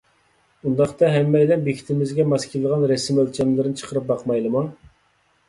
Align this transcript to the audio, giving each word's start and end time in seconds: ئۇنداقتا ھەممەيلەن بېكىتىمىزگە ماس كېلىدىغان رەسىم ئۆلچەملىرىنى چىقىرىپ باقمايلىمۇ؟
ئۇنداقتا 0.69 1.11
ھەممەيلەن 1.15 1.65
بېكىتىمىزگە 1.67 2.25
ماس 2.31 2.47
كېلىدىغان 2.55 2.87
رەسىم 2.93 3.21
ئۆلچەملىرىنى 3.25 3.79
چىقىرىپ 3.83 4.09
باقمايلىمۇ؟ 4.15 4.67